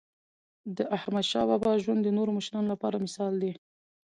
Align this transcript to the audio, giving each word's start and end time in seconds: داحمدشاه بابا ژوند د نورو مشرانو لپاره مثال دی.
داحمدشاه 0.77 1.45
بابا 1.49 1.71
ژوند 1.83 2.01
د 2.03 2.09
نورو 2.17 2.31
مشرانو 2.39 2.71
لپاره 2.73 2.97
مثال 3.05 3.33
دی. 3.41 3.51